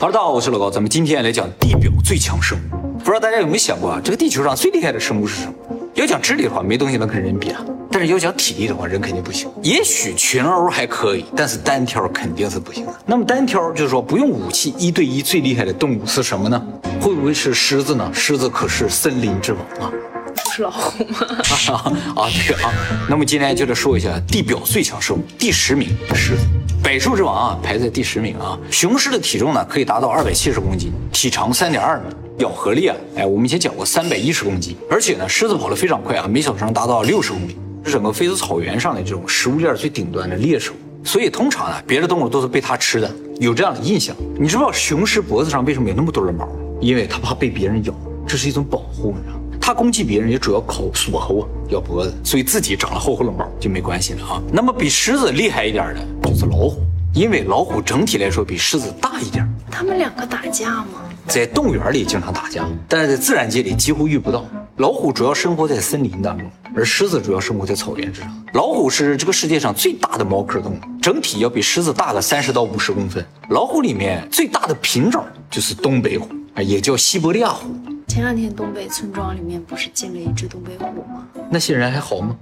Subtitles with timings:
[0.00, 2.98] 哈喽，大家好，我是老高，咱们今天来讲地表最强生物。
[3.00, 5.52] 不知道大家有没有想过啊，这个地球上最厉害的生物是什么？
[5.92, 7.60] 要讲智力的话，没东西能跟人比啊。
[7.92, 9.50] 但是要讲体力的话，人肯定不行。
[9.62, 12.94] 也许群殴还可以，但是单挑肯定是不行的。
[13.04, 16.66] 那么单挑就是说不用武器，一对一最厉害的动物是什么呢？
[16.98, 18.10] 会不会是狮子呢？
[18.14, 19.92] 狮子可是森林之王啊！
[20.34, 21.26] 不是老虎吗？
[22.16, 22.72] 啊，对啊。
[23.06, 26.46] 那么今天就来说一下地表最强生物，第十名狮子。
[26.90, 28.58] 百兽之王啊，排在第十名啊。
[28.68, 32.06] 雄狮的体重呢，可以达到二百七十公斤，体长三点二米，
[32.38, 34.76] 咬合力啊，哎，我们以前讲过三百一十公斤。
[34.90, 40.72] 而且呢，狮子跑得非常快啊，每小时能达到六十公里，是整个非洲草原上的这种食物链最顶端的猎手。
[41.04, 44.16] 所以通常呢，别的动物都是被它吃的，有这样的印象。
[44.36, 46.48] 你知道雄狮脖子上为什么有那么多的毛？
[46.80, 47.94] 因为它怕被别人咬，
[48.26, 49.39] 这是一种保护，你知道吗。
[49.70, 54.42] 它攻击别人也主要靠锁喉啊，咬脖子，所以自己长了厚厚的毛就没关系了啊。
[54.52, 56.82] 那么比狮子厉害一点的就是老虎，
[57.14, 59.48] 因为老虎整体来说比狮子大一点。
[59.70, 61.06] 他们两个打架吗？
[61.28, 64.44] 在动物园里经常打架，但是在自然界里几乎遇不到。
[64.78, 68.44] 老虎主要生活在森林当中，而狮子主要生活在草原之上。
[68.54, 73.24] 老虎是这个世界上最大的猫科动物，整体要比狮子大个三十到五十公分。
[73.50, 77.68] 老虎里面最大的品种就是东北虎，啊，也叫西伯利亚虎。
[78.10, 81.24] 前两天东北村庄里面不是进了一只东北虎吗？
[81.48, 82.34] 那些人还好吗？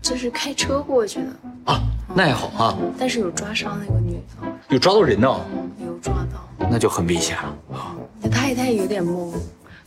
[0.00, 1.26] 就是开车过去的
[1.64, 1.80] 啊，
[2.14, 2.78] 那还好啊。
[2.96, 5.28] 但是有抓伤那个女的，有抓到人呢？
[5.84, 7.96] 有抓到，那就很危险了啊。
[8.22, 9.32] 那太太有点懵，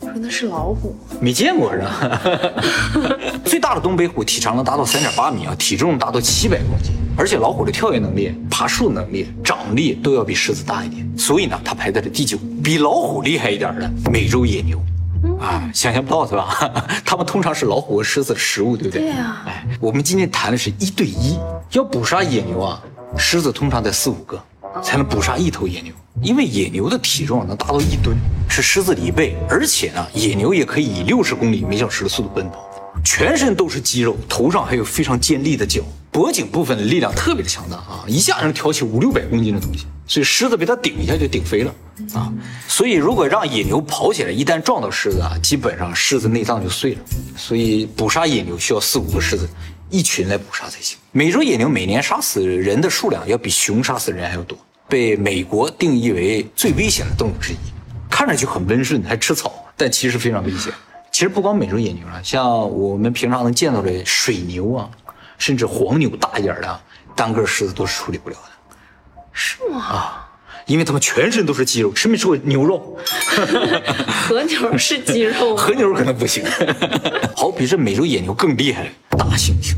[0.00, 2.20] 说那是老虎，没见过是吧？
[3.42, 12.36] 最大的东北虎体长能达到三点八米啊，体重达到七百公斤，而且老虎的跳跃能力、爬树能力、掌力都要比狮子大一点，所以呢，它排在了第九。
[12.62, 14.78] 比老虎厉害一点的美洲野牛。
[15.42, 16.72] 啊，想象不到是吧？
[17.04, 19.02] 他们通常是老虎和狮子的食物，对不对？
[19.02, 19.42] 对呀。
[19.44, 21.36] 哎，我们今天谈的是一对一，
[21.72, 22.80] 要捕杀野牛啊，
[23.18, 24.40] 狮子通常得四五个
[24.82, 28.16] 才能捕杀一头野牛，因为野牛的体重能达到一吨，
[28.48, 32.64] 是狮子的一倍，而且呢，野牛也可以以六十公里每小时的速度奔跑，
[33.04, 35.82] 全身都是肌肉，头上还有非常尖利的角，
[36.12, 39.86] 脖颈部分的力量特别的强大啊，一下能挑起五六百公斤的东西。
[40.06, 41.74] 所以狮子被它顶一下就顶飞了
[42.14, 42.32] 啊！
[42.66, 47.00] 所以如果让野牛跑起来，一旦撞到狮子啊，基本上狮子内脏就碎了。
[47.36, 49.48] 所以捕杀野牛需要四五个狮子
[49.90, 50.98] 一群来捕杀才行。
[51.12, 54.58] 美洲野牛每年杀死人的数量要比熊杀死人还要多，
[54.88, 57.56] 被美国定义为最危险的动物之一。
[58.10, 60.72] 看上去很温顺，还吃草，但其实非常危险。
[61.10, 64.90] 其实不光美洲野牛啊，像我们平常能见到的水牛啊，
[65.38, 66.80] 甚至黄牛大一点的，
[67.14, 68.76] 单个狮子都是处理不了的。
[69.32, 69.78] 是吗？
[69.80, 70.21] 啊，
[70.72, 72.96] 因为他们全身都是肌肉，吃没吃过牛肉？
[74.08, 76.42] 和牛是肌肉， 和牛可能不行。
[77.36, 79.74] 好，比这美洲野牛更厉害，大猩猩。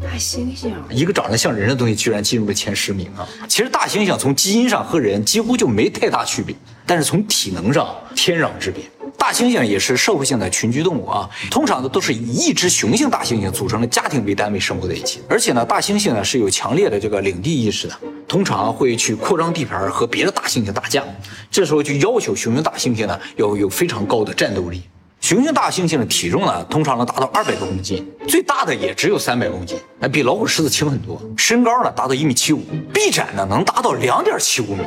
[0.00, 3.26] 大猩猩，一个长得像人的东西居然进入了前十名啊！
[3.48, 6.54] 其实大猩猩从基因上和人几乎就没太大区别，
[6.86, 8.84] 但是从体能上天壤之别。
[9.18, 17.94] 大猩猩也是社会性的群居动物啊，通常呢都是以一只雄性大猩猩组成的家庭为单位生活在一起，而且呢，大猩猩呢是有强烈的这个领地意识的，
[18.30, 21.02] 通常会去扩张地盘和别的大猩猩打架，
[21.50, 24.84] 这时候就要求雄性大猩猩呢要有非常高的战斗力。
[25.20, 31.20] 雄性大猩猩的体重呢通常能达到二百多公斤，最大的也只有三百公斤，那比老虎、狮子轻很多。
[31.36, 32.62] 身高呢达到一米七五，
[32.94, 34.84] 臂展呢能达到两点七五米。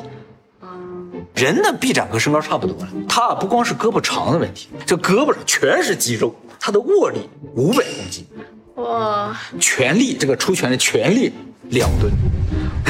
[1.35, 8.25] 人的臂展和身高差不多了，他不光是胳膊长的问题，这胳膊上全是肌肉，它的握力五百公斤，
[8.75, 11.33] 哇，全力这个出拳的全力
[11.69, 12.09] 两吨，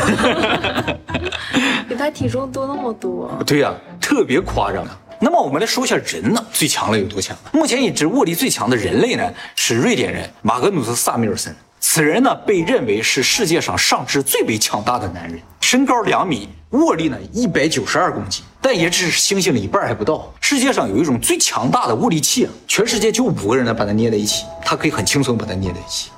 [1.88, 5.00] 比他体重多那么多，对呀，特别夸张啊。
[5.20, 7.38] 那么我们来说一下人呢，最强了有多强？
[7.54, 9.24] 目前已知握力最强的人类呢，
[9.56, 11.56] 是瑞典人马格努斯·萨米尔森。
[11.80, 20.34] 此人呢，被认为是世界上上肢最为强大的男人，身高两米，握力呢一百九十二公斤，但也只是猩猩的一半还不到。
[20.42, 26.10] 世界上有一种最强大的握力器啊，全世界就五个人能把它捏在一起，他可以很轻松把它捏在一起。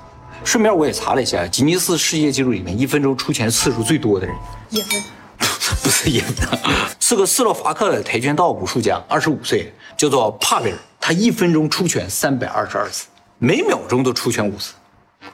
[0.44, 4.34] 顺便我也查了一下，吉尼斯世界纪录里面一分钟出拳次数最多的人，
[4.70, 5.02] 叶问，
[5.82, 6.60] 不是叶问，
[7.00, 13.06] 是个斯洛伐克的跆拳道武术家，二十五岁，叫做帕维尔，他一分钟出拳三百二十二次，
[13.38, 14.74] 每秒钟都出拳五次。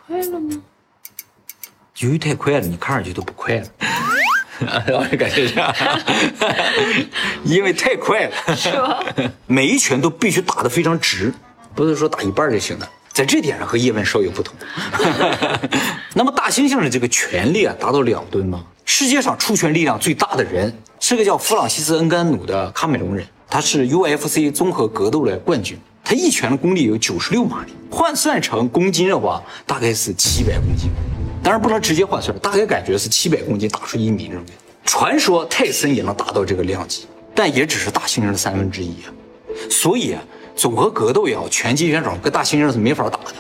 [0.07, 0.63] 快了吗？
[1.99, 3.67] 由于太快了，你看上去都不快了。
[5.19, 5.75] 感觉这样，
[7.45, 9.05] 因为太快了，是吧？
[9.47, 11.33] 每一拳都必须打得非常直，
[11.75, 12.89] 不是说打一半就行了。
[13.13, 14.55] 在这点上和叶问稍有不同。
[16.15, 18.65] 那么大猩猩的这个拳力啊，达到两吨吗？
[18.85, 25.79] 世界上出拳力量最大的人是个叫弗朗西斯·恩甘努的喀麦隆人，他是 UFC 综合格斗的冠军。
[26.05, 30.91] 他一拳的功力有九十六马力，换算成公斤的话，大概是七百公斤。
[31.43, 34.45] 当然不能直接换算，大概感觉是七百公斤打出一米那种。
[34.85, 37.07] 传说泰森也能达到这个量级。
[37.35, 39.09] 但也只是大猩猩的三分之一啊。
[39.71, 40.23] 所以啊，
[40.55, 43.35] 综合格斗也好，拳击选手跟大猩猩是没法打的。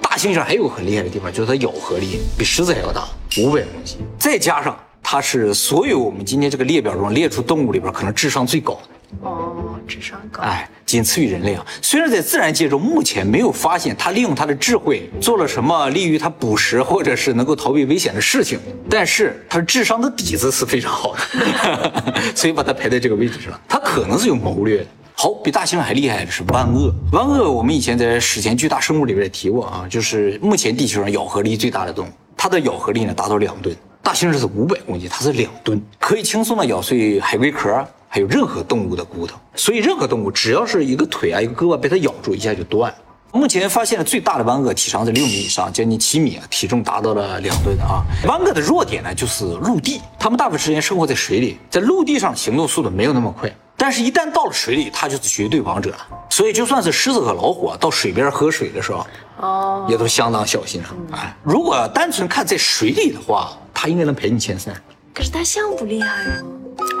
[0.00, 3.04] 大猩猩还有个很厉害的地方，就是它咬合力比狮子还要大，
[3.38, 9.28] 五百公斤，再加上它是所有我们今天这个列表中列出动物里边可能智商最高的。
[9.28, 10.42] 哦，智商高。
[10.42, 11.64] 哎，仅次于人类啊。
[11.80, 18.58] 虽然在自然界中目前没有发现它利用它的智慧做了什么利于它捕食或者是能够逃避危险的事情，
[18.90, 23.52] 但是它智商的底子是非常好的， 所以把它排在这个位置上。
[23.68, 24.86] 它可能是有谋略的。
[25.16, 26.92] 好，比大猩猩还厉害的是万鳄。
[27.12, 33.74] 万鳄我们以前在史前巨大生物里边也提过啊，就是目前地球上咬合力最大的动物，它的咬合力呢达到两吨。
[34.02, 37.86] 大猩猩是五百公斤，它是两吨，可以轻松的咬碎海龟壳。
[38.06, 42.94] 还有任何动物的骨头，所以任何动物只要是一个腿啊一个胳膊被它咬住一下就断。
[43.34, 48.04] 目前发现的最大的湾鳄体长在六米以上，将近七米啊，体重达到了两吨啊。
[48.28, 55.98] 湾鳄的弱点呢就是陆地，它们大部分时间生活在水里，在陆地上行动速度没有那么快，但是一旦到了水里，它就是绝对王者了。
[56.30, 59.04] 所以就算是狮子和老虎啊，到水边喝水的时候，
[59.40, 60.94] 哦，也都相当小心啊。
[61.10, 64.72] 哎，如果单纯看在水里的话，它应该能排进前三。
[65.12, 66.32] 可是大象不厉害吗？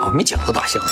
[0.02, 0.82] 啊，没讲到大象。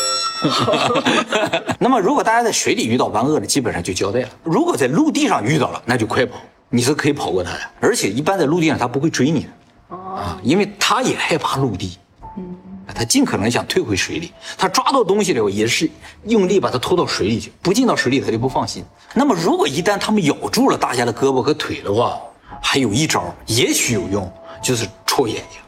[1.78, 4.28] 那么，如果大家在水里遇到湾鳄呢，基本上就交代了。
[4.42, 7.60] 如果在陆地上遇到了，那就快跑，你是可以跑过它的。
[7.80, 11.98] 而且，一般在陆地上它不会追你的，啊，因为它也害怕陆地，
[12.36, 12.56] 嗯，
[12.94, 14.32] 它尽可能想退回水里。
[14.56, 15.88] 它抓到东西了，也是
[16.24, 18.84] 用力把它拖到水里去，不进到水里它就不放心。
[19.14, 22.18] 那么，如果一旦它们咬住了大家的胳膊和腿的话，
[22.60, 25.60] 还有一招，也许有用，就是戳眼睛。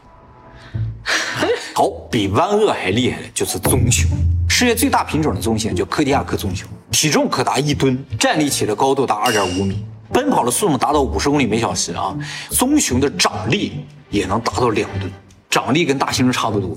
[1.75, 4.09] 好，比湾鳄还厉害的就是棕熊，
[4.57, 12.17] 世界最大品种的棕熊叫柯迪亚克棕熊，体重可达一吨，站立起的高度达二点五米，奔跑的速度达到五十公里每小时啊！
[12.51, 15.11] 棕熊的掌力也能达到两吨，
[15.49, 16.69] 掌力跟大猩猩差不多。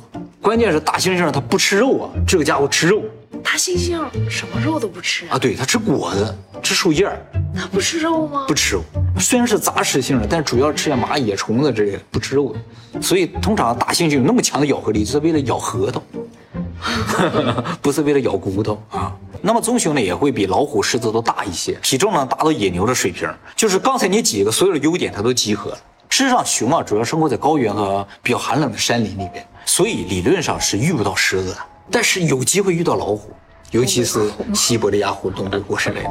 [0.43, 3.01] 关键是大猩猩它不吃肉啊，这个家伙吃肉。
[3.45, 5.39] 大猩猩什么肉都不吃啊？
[5.39, 7.09] 对，它吃果子，吃树叶
[7.55, 8.45] 它不吃肉吗？
[8.49, 8.83] 不吃肉，
[9.21, 13.01] 虽然是杂食性的，但主要吃些蚂蚁、虫子之类的，不吃肉的。
[13.01, 16.03] 所以通常大猩猩有那么强的咬合力，就是为了咬核桃，
[17.83, 19.13] 不是为了咬骨头啊。
[19.41, 25.79] 那么棕熊呢，也会比老虎、狮子都大一些，体重呢达到野牛的水平，就是刚才你几个所有的优点它都集合了。
[26.09, 31.59] 事实上，熊啊主要生活在高原和比较寒冷的山林里边，所以理论上是遇不到狮子的。
[31.91, 33.31] 但是有机会遇到老虎，
[33.71, 36.11] 尤其是西伯利亚虎、东北虎之类的。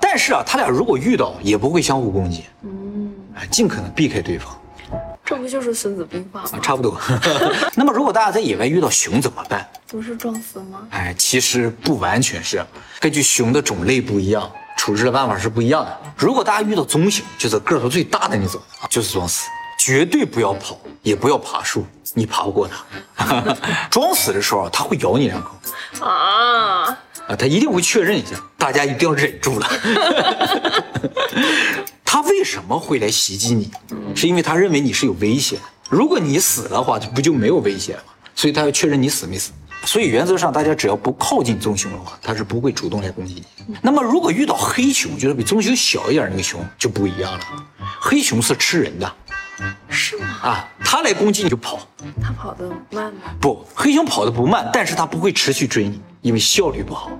[0.00, 2.44] 但是啊，他俩如果遇到，也不会相互攻击。
[2.62, 4.54] 嗯，哎，尽可能避开对方。
[5.26, 6.60] 这不就是《孙子兵法》吗？
[6.62, 6.96] 差不多。
[7.74, 9.68] 那么，如果大家在野外遇到熊怎么办？
[9.88, 10.86] 不是撞死吗？
[10.90, 12.64] 哎，其实不完全是，
[13.00, 15.98] 根据熊的种类不一样，处置的办法是不一样的。
[16.16, 19.48] 如果大家遇到棕熊，就是个头最大的那种，就是装死。
[19.78, 21.84] 绝对不要跑，也不要爬树，
[22.14, 22.82] 你爬不过它。
[23.90, 25.50] 装死的时候，它会咬你两口。
[26.00, 26.86] 啊
[27.28, 27.36] 啊！
[27.38, 29.68] 它一定会确认一下，大家一定要忍住了。
[32.06, 33.70] 它为什么会来袭击你？
[34.14, 35.58] 是因为它认为你是有危险。
[35.90, 38.02] 如果你死的话，就不就没有危险了？
[38.34, 39.50] 所以它要确认你死没死。
[39.84, 43.76] 所以原则上，大家只要不靠近棕熊的话，它是不会主动来攻击你。
[43.82, 47.40] 那么如果遇到黑熊，就是比棕熊小一点那个熊，就不一样了。
[48.00, 49.12] 黑熊是吃人的。
[49.88, 50.26] 是吗？
[50.42, 51.80] 啊，它来攻击你就跑，
[52.20, 53.20] 它跑得慢吗？
[53.40, 57.10] 不，黑熊跑得不慢，但是它不会持续追你，因为效率不好。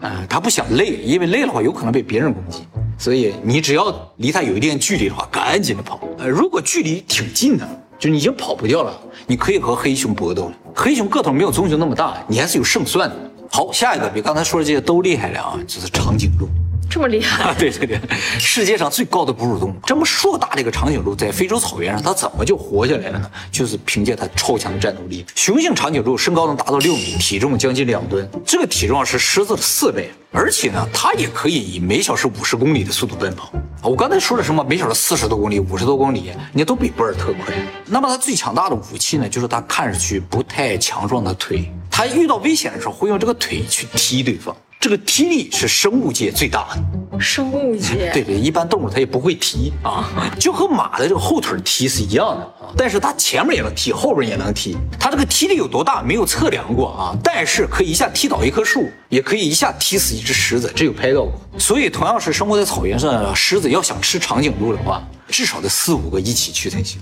[0.00, 2.66] 啊，它不想累，因为累的话有可能被别人攻击，
[3.02, 5.98] 所以你只要离它有一定距离的话，赶紧的跑。
[6.18, 7.68] 呃，如果距离挺近的，
[7.98, 10.52] 就你已经跑不掉了，你可以和黑熊搏斗了。
[10.72, 13.16] 黑熊个头没有棕熊那么大，你还是有胜算的。
[13.50, 16.46] 好，下一个比刚才说的这些都厉害了啊，就是长颈鹿。
[16.90, 17.54] 这么厉害？
[17.54, 17.98] 对对对，
[18.38, 23.30] 世界上最高的哺乳动物，这么硕大的一个长颈鹿，在非洲草原上，它怎么就活下来了呢？
[23.50, 25.24] 就是凭借它超强的战斗力。
[25.34, 33.50] 雄性长颈鹿身高能达到六米，体重将近两吨，这个体重是狮子的四倍，而且呢，它也可以以每小时五十公里的速度奔跑。
[33.82, 34.62] 我刚才说了什么？
[34.62, 37.54] 每小时四十多公里、五十多公里，你都比博尔特快。
[37.86, 41.72] 那么它最强大的武器呢，就是它看上去不太强壮的腿。
[41.90, 44.54] 它遇到危险的时候，会用这个腿去踢对方。
[44.82, 48.10] 这个踢力是生物界最大的，生物界。
[48.12, 50.10] 对对，一般动物它也不会踢啊，
[50.40, 61.32] 就和马的这个后腿踢是一样的啊，但是它前面也能踢，后边也能踢，它这个踢力有多大没有测量过啊，但是可以一下踢倒一棵树，也可以一下踢死一只狮子，这有拍到过。
[61.56, 66.98] 所以同样是生活在草原上的狮子，要想吃长颈鹿的话，至少得四五个一起去才行。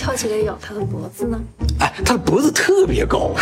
[0.00, 1.38] 跳起来咬它的脖子呢？
[1.78, 3.32] 哎，它的脖子特别高，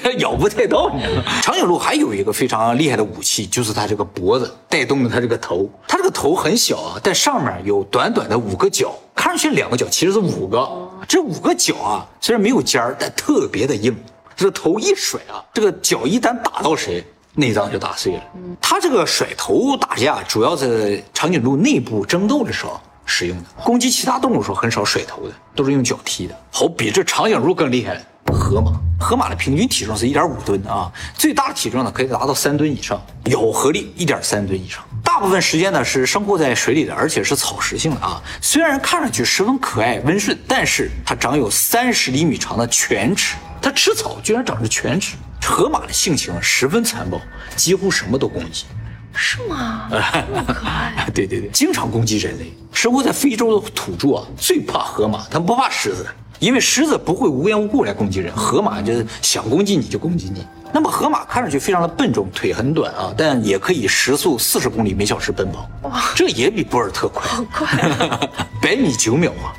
[0.00, 1.02] 它 咬不太到你。
[1.42, 5.68] 长颈鹿还有一个非常厉害的武器，就是它这个脖子带动了它这个头。
[5.88, 10.70] 它这个头很小啊，但上面有短短的五个角，看上去两个角，其实是五个。
[11.08, 13.96] 这五个角啊，虽然没有尖儿，但特别的硬。
[14.36, 17.04] 这个头一甩啊，这个脚一旦打到谁，
[17.34, 18.22] 内脏就打碎了。
[18.60, 26.34] 它这个甩头打架，主要在长颈鹿内部争斗的时候使用的，攻击其他动物时候很少甩头的，都是用脚踢的。
[26.52, 28.00] 好，比这长颈鹿更厉害了，
[28.32, 28.72] 河马。
[29.00, 34.84] 河马的平均体重是一点五吨啊，最大的体重呢可以达到三吨以上，咬合力一点三吨以上。
[35.02, 38.22] 大部分时间呢是生活在水里的，而且是草食性的啊。
[38.40, 45.16] 虽然看上去十分可爱温顺，但是它长有三十厘米长的犬齿，它吃草居然长着犬齿。
[45.42, 47.20] 河马的性情十分残暴，
[47.56, 48.66] 几乎什么都攻击。
[49.14, 49.88] 是吗？
[50.32, 51.08] 那么可爱。
[51.14, 52.52] 对对对，经常攻击人类。
[52.72, 56.06] 生活在非洲的土著啊，最怕河马，他们不怕狮子。
[56.38, 60.46] 因为狮子不会无缘无故来攻击人，河马就是想攻击你就攻击你。
[60.72, 65.68] 那么河马看上去非常的笨重，腿很短啊，但也可以时速四十公里每小时奔跑。
[65.82, 67.68] 哇，这也比博尔特快，好快，
[68.62, 69.52] 百米九秒啊！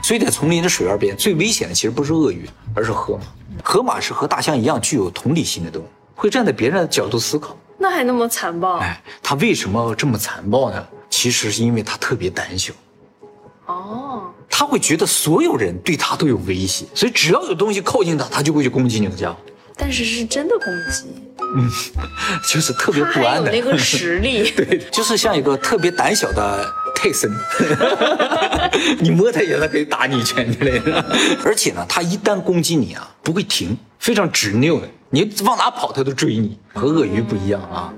[0.00, 3.24] 所以在丛林的水源边，最危险的其实不是鳄鱼，而是河马。
[3.64, 7.56] 河马是和大象一样具有同理心的动物，会站在别人的角度思考。
[7.78, 8.78] 那还那么残暴？
[8.78, 10.86] 哎，他为什么这么残暴呢？
[11.10, 12.72] 其实是因为他特别胆小。
[13.66, 14.30] 哦。
[14.48, 19.34] 他会觉得所有人对他都有威胁，所以只要有东西靠近他，他就会去攻击你的家。
[19.76, 21.06] 但是是真的攻击，
[21.56, 21.68] 嗯，
[22.48, 26.64] 就是特别不安的那个实力， 对，就是像一个特别胆小的
[26.94, 27.28] 泰森，
[29.02, 31.04] 你摸他一下，他可以打你一拳之类的。
[31.44, 37.94] 而且呢，他一旦攻击你啊，不会停，非常执拗的，你往哪跑它都追你，和鳄鱼不一样啊。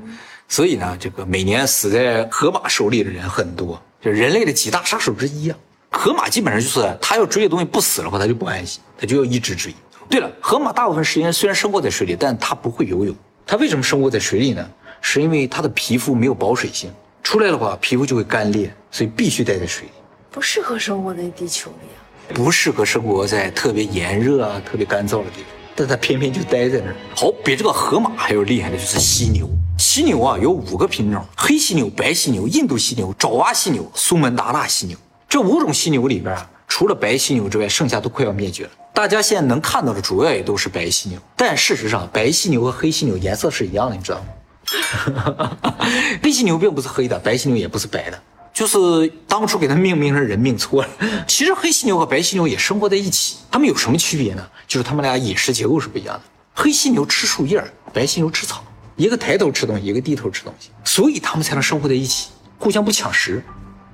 [0.46, 5.56] 所以呢，这个每年死在河马手里的人很多，就人类的几大杀手之一啊。
[5.90, 9.74] 河马基本上就是，它要追的东西不死的话，它就不安心，它就要一直追。
[10.10, 13.16] 对了，河马大部分时间虽然生活在水里，但它不会游泳。
[13.46, 14.70] 它为什么生活在水里呢？
[15.00, 16.92] 是因为它的皮肤没有保水性，
[17.22, 19.92] 出来的话皮肤就会干裂，所以必须待在水里。
[20.30, 22.04] 不适合生活在地球里啊。
[22.34, 25.46] 不适合生活在特别炎热啊、特别干燥的地方，
[25.76, 26.96] 但它偏偏就待在那儿。
[27.14, 29.48] 好，比这个河马还要厉害的就是犀牛。
[29.78, 34.96] 犀牛啊，有五个品种：黑犀牛、白犀牛、印度犀牛、爪哇犀牛、苏门答腊犀牛。
[35.28, 38.70] 这五种犀牛里边啊，除了白犀牛之外，剩下都快要灭绝了。
[38.94, 44.26] 大家现在能看到的主要也都是白犀牛，但事实上，白犀牛和黑犀牛颜色是一样的，你知道吗？
[46.22, 48.18] 黑犀牛并不是黑的，白犀牛也不是白的，
[48.56, 50.88] 就是当初给它命名成人命错了。
[51.28, 54.42] 其实黑犀牛和白犀牛也生活在一起，它们有什么区别呢？
[54.66, 56.22] 就是它们俩饮食结构是不一样的。
[56.54, 58.64] 黑犀牛吃树叶，白犀牛吃草，
[58.96, 63.44] 一个抬头吃东西，一个低头吃东西，所以它们才能生活在一起，互相不抢食。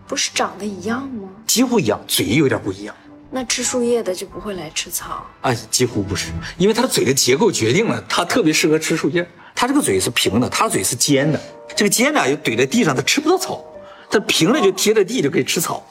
[0.06, 1.28] 不是长得一样吗？
[1.44, 2.94] 几乎一样，嘴有点不一样。
[3.32, 5.52] 那吃树叶的就不会来吃草啊？
[5.72, 9.28] 几乎不是，因为它的嘴的结构决定了它特别适合吃树叶。
[9.56, 11.40] 它这个嘴是平的，它嘴是尖的，
[11.74, 13.60] 这个尖呢又怼在地上，它吃不到草。
[14.12, 15.82] 它平了就贴着地就可以吃草。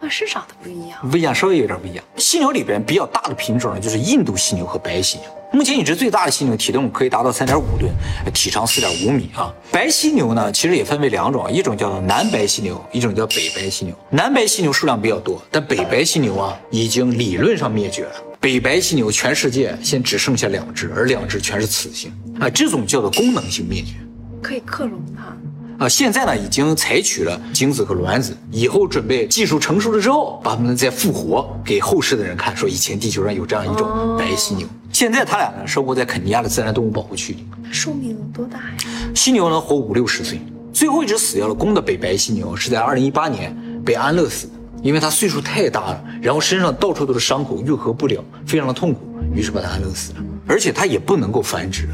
[0.00, 2.04] 啊是长得不一样，不一样，稍微有点不一样。
[2.16, 5.26] 犀牛里边比较大的品种呢，就是印度犀牛和白犀牛。
[5.50, 7.90] 目前已知最大的犀牛体重可以达到三点五吨，
[8.34, 9.52] 体长四点五米啊。
[9.72, 13.94] 白犀牛呢，其实也分为两种，一种叫做南白犀牛，一种叫北白犀牛。
[14.10, 18.12] 南白犀牛数量比较多，但北白犀牛啊已经理论上灭绝了。
[18.38, 23.94] 北白犀牛全世界现只剩下两只，而两只全是雌性啊，这种叫做功能性灭绝，
[24.42, 25.34] 可以克隆它。
[25.78, 34.66] 啊，现在呢已经采取了精子和卵子，以后准备技术成熟了之后，把它们再复活给后世的人看，说以前地球上有这样一种白犀牛。
[34.92, 37.44] 现在它俩呢生活在肯尼亚的自然动物保护区里。
[37.72, 38.74] 寿命有多大呀？
[39.14, 40.40] 犀牛能活五六十岁。
[40.72, 44.52] 最后一只死掉了公的北白犀牛是在二零一八年被安乐死的，
[44.82, 49.00] 因为它岁数太大了，然后身上到处都是伤口，愈合不了，非常的痛苦，
[49.34, 50.18] 于是把它安乐死了。
[50.46, 51.88] 而且它也不能够繁殖。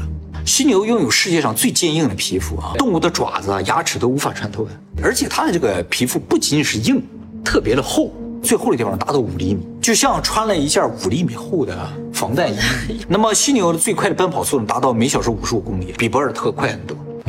[0.45, 4.71] 犀牛拥有世界上最坚硬的皮肤啊，动物的爪子啊、牙齿都无法穿透的。
[5.01, 7.01] 而且它的这个皮肤不仅仅是硬，
[7.43, 8.11] 特别的厚，
[8.43, 11.77] 最厚的地方达到五厘米，就像穿了一件五厘米厚的
[12.13, 12.57] 防弹衣。
[13.07, 16.97] 那么犀牛的最快的奔跑速度达到每小时五十五公里，比博尔特快很多。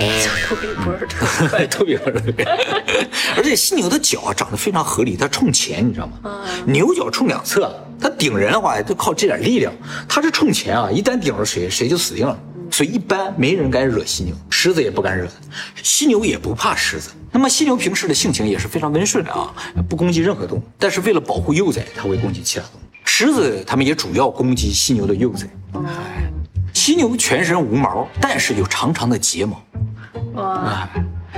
[0.49, 2.45] 都比博尔特快，都比博尔特快。
[3.37, 6.41] 而且犀牛的脚啊长得非常合理，它冲前，你知道吗？
[6.67, 9.71] 牛角冲两侧，它顶人的话就靠这点力量。
[10.09, 12.37] 它是冲前啊，一旦顶着谁，谁就死定了。
[12.73, 15.29] 所以一般没人敢惹犀牛，狮子也不敢惹，
[15.83, 17.11] 犀牛也不怕狮子。
[17.31, 19.55] 那么犀牛平时的性情也是非常温顺的啊，
[19.89, 20.63] 不攻击任何动物。
[20.79, 22.85] 但是为了保护幼崽，它会攻击其他动物。
[23.05, 25.47] 狮子它们也主要攻击犀牛的幼崽。
[26.73, 29.63] 犀牛全身无毛，但是有长长的睫毛，
[30.35, 30.89] 哇，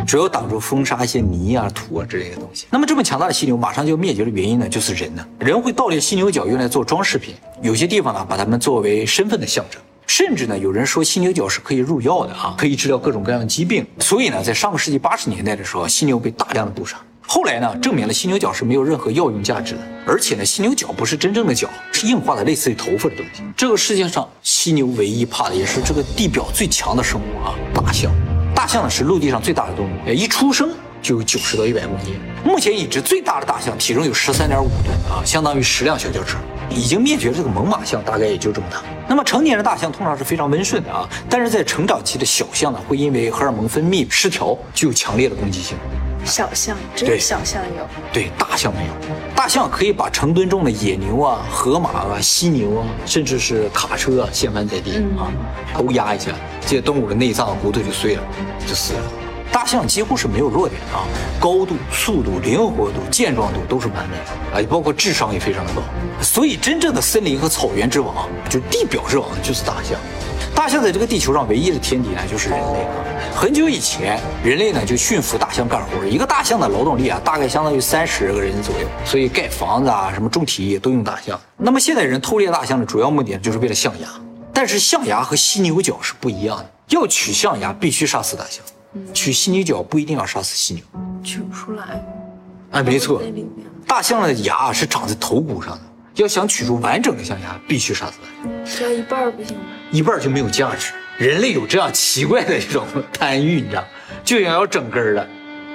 [0.06, 2.66] 主要挡住风沙、一些泥啊、土啊之类的东西。
[2.70, 9.82] 那么这么强大的犀牛马上就要灭绝的原因呢，就是人呢，人会盗猎犀牛角用来做装饰品，有些地方呢把它们作为身份的象征。
[10.06, 13.86] 甚至呢，有人说犀牛角是可以入药的啊，可以治疗各种各样的疾病。
[13.98, 16.96] 所以呢，在上个世纪八十年代的时候，犀牛被大量的捕杀。
[17.26, 23.42] 后来呢，证明了犀牛角是没有任何药用价值的，而且呢，犀牛角不是真正的角，是硬化的类似于头发的东西。
[23.56, 28.12] 这个世界上犀牛唯一怕的也是这个地表最强的生物啊，大象。
[28.54, 30.70] 大象呢是陆地上最大的动物，一出生
[31.02, 32.14] 就有九十到一百公斤。
[32.44, 36.36] 目前已知最大的大象体重有十三点五吨啊，相当于十辆小轿车。
[36.70, 38.82] 已经灭绝这个猛犸象大概也就这么大。
[39.06, 45.76] 那么成年的大象通常是非常温顺的啊，但是在成长期的小象呢，会因为荷尔蒙分泌失调，具有强烈的攻击性。
[46.24, 49.14] 小象只有小象有，对大象没有。
[49.36, 55.28] 大象可以把成吨重的野牛啊、河马啊、犀牛啊，甚至是卡车啊掀翻在地啊，
[55.76, 56.30] 都压一下，
[56.62, 58.22] 这些动物的内脏骨头就碎了，
[58.66, 59.02] 就死了。
[59.54, 61.04] 大象几乎是没有弱点的啊，
[61.38, 65.80] 高度、速度、灵活度、健壮度都是完美的啊，也包括智商也非常的高。
[66.20, 69.96] 所以真正的森林和草原之王，就地表之王就是大象。
[70.56, 72.90] 大象在这个地球上唯一的天敌呢，就是人类啊。
[73.32, 78.88] 很久以前，人类呢就驯服大象干活，一个大象的劳动力啊，大概相当于三十个人左右。
[79.04, 81.40] 所以盖房子啊，什么种田都用大象。
[81.56, 84.08] 那么现代人偷猎大象的主要目的就是为了象牙，
[84.52, 88.64] 但是象牙和犀牛角是不一样的，要取象牙必须杀死大象，
[89.12, 90.82] 取犀牛角不一定要杀死犀牛，
[91.22, 92.02] 取不出来。
[92.70, 93.22] 哎，没错，
[93.86, 95.80] 大象的牙是长在头骨上的。
[96.14, 98.48] 要想取出完整的象牙，必须杀死它。
[98.64, 99.64] 只要一半不行吗？
[99.90, 100.92] 一半就没有价值。
[101.18, 103.84] 人类有这样奇怪的一种贪欲，你知道，
[104.24, 105.28] 就想要整根的，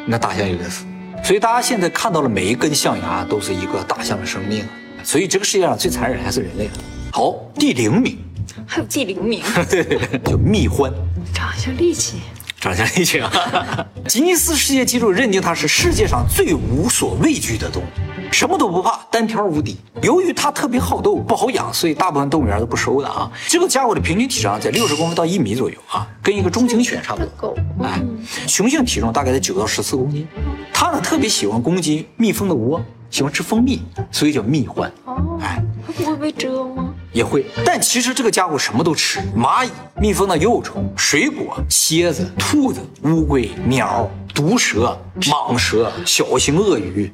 [0.05, 0.85] 那大象就得死。
[1.23, 4.65] 所以大家现在看到了每一根象牙都是一个大象的生命。
[5.03, 6.69] 所以这个世界上最残忍还是人类。
[7.11, 8.17] 好，第零名，
[8.65, 9.41] 还有第零名，
[10.23, 10.91] 叫蜜獾，
[11.33, 12.19] 长像力气。
[12.59, 13.31] 长相力气啊！
[14.05, 17.85] 吉尼斯世界纪录认定它是世界上最无所畏惧的动物，
[18.31, 19.77] 什么都不怕，单挑无敌。
[20.01, 23.31] 由于它特别好斗，不好养，所以大部分动物园都不收的啊。
[23.47, 27.55] 这个家伙的平均体长在六十公分到一米左右啊，跟一个中型犬差不多。
[27.81, 28.01] 哎，
[28.45, 30.27] 雄性体重大概在九到十四公斤。
[30.73, 34.89] 它呢特别喜欢攻击蜜蜂的窝，喜欢吃蜂蜜，所以叫蜜獾。
[35.05, 36.88] 哦，哎，它不会被蛰吗？
[37.11, 47.11] 也会，但其实这个家伙什么都吃：蚂蚁、蜜蜂的幼虫、水果、蝎子、兔子、乌龟、鸟、毒蛇、蟒蛇、小型鳄鱼，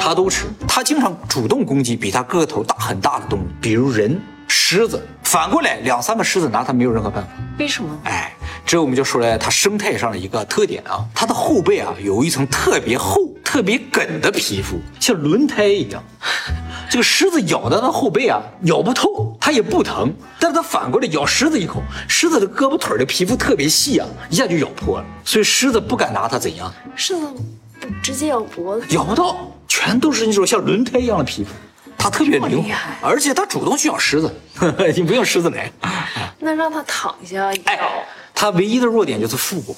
[0.00, 0.46] 它都吃。
[0.68, 5.02] 它经常主动攻击比它个头大很大的动物，比如人、狮子。
[5.22, 7.28] 反过来，两三个狮子拿它没有任何办法。
[7.58, 7.90] 为什么？
[8.04, 8.32] 哎，
[8.64, 16.00] 这我们就说来它生态上的一个特点啊，它的后背啊有一层特别厚、特别梗的皮肤，像轮胎一样。
[16.94, 26.72] 这个狮子咬到它后背啊，咬不透，它也不疼，但是它反过来咬狮子一口，狮子的胳膊腿的皮肤特别细啊，一下就咬破了，所以狮子不敢拿它怎样？
[26.94, 27.26] 狮子
[28.00, 31.50] 直接咬脖子，咬不到，全都是那种像轮胎一样的皮肤，
[31.98, 32.70] 它特别灵活，
[33.02, 34.32] 而且它主动去咬狮子，
[34.94, 35.68] 你不用狮子来。
[36.38, 39.74] 那让它躺下咬，它唯一的弱点就是腹部，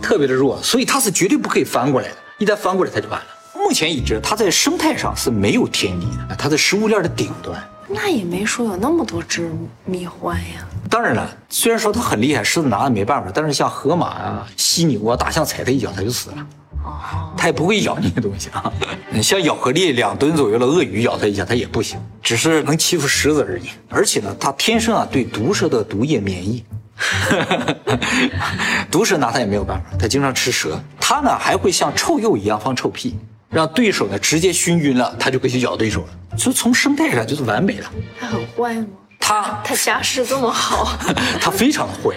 [0.00, 3.26] 特别的弱，所以它是绝对不可以翻过来的，一旦翻过来它就完了。
[3.64, 7.62] 目前已知，它在生态上是没有天敌的，它在食物链的顶端。
[7.88, 9.50] 那也没说有那么多只
[9.84, 10.66] 蜜獾呀。
[10.88, 16.46] 当然了，虽然说它很厉害，狮子拿它没办法，但是像河马啊、犀牛啊、大象踩它一脚，它就死了。
[16.84, 18.72] 哦，它也不会咬那些东西啊。
[19.22, 23.68] 像咬合力两吨左右的鳄鱼咬它一下，它也不行，只是能欺负狮子而已。
[23.88, 26.64] 而且呢，它天生啊对毒蛇的毒液免疫。
[28.90, 30.80] 毒蛇拿它也没有办法，它经常吃蛇。
[31.00, 33.16] 它呢还会像臭鼬一样放臭屁。
[33.52, 36.08] 让对手呢直接熏晕了，他就可以去咬对手了。
[36.38, 37.84] 所以从生态上就是完美的。
[38.18, 38.86] 他很坏吗？
[39.20, 40.98] 他他家世这么好，
[41.40, 42.16] 他非常的坏，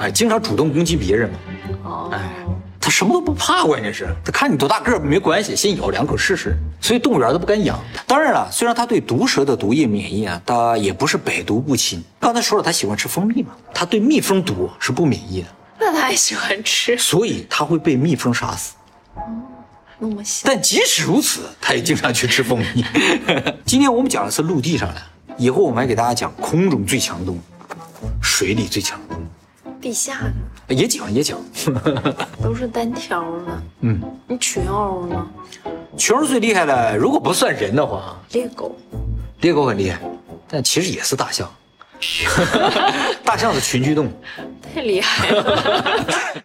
[0.00, 1.36] 哎，经常主动攻击别人嘛。
[1.84, 2.18] 哦，哎，
[2.80, 6.56] 他什么都不怕，关键是，他看你多大个没关系，先咬两口试试。
[6.80, 7.78] 所以动物园都不敢养。
[8.06, 12.02] 当然了，虽然他对毒蛇的毒液免疫啊，他也不是百毒不侵。
[12.18, 15.48] 刚才说了，他喜欢吃蜂蜜嘛，他对蜜蜂毒是不免疫的。
[15.78, 18.74] 那他还喜欢吃，所以他会被蜜蜂杀死。
[19.98, 22.84] 那么小，但即使如此，他也经常去吃蜂蜜。
[23.64, 25.02] 今天我们讲的是陆地上的，
[25.38, 27.40] 以后我们还给大家讲空中最强动物，
[28.22, 30.18] 水里最强动物，地下
[30.68, 31.38] 的也讲也讲，
[32.42, 33.62] 都是单挑的。
[33.80, 35.26] 嗯，你群殴呢？
[35.96, 38.76] 群殴最厉害的，如果不算人的话，猎狗，
[39.40, 39.98] 猎狗很厉害，
[40.48, 41.50] 但其实也是大象。
[43.24, 44.12] 大象是群居动物，
[44.74, 46.42] 太厉害了。